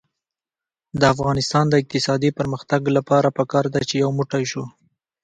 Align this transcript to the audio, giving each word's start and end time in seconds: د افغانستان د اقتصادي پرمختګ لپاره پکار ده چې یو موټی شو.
د 0.99 1.01
افغانستان 1.13 1.65
د 1.69 1.73
اقتصادي 1.81 2.29
پرمختګ 2.39 2.81
لپاره 2.97 3.27
پکار 3.37 3.65
ده 3.73 3.81
چې 3.89 3.95
یو 4.03 4.09
موټی 4.17 4.43
شو. 4.51 4.63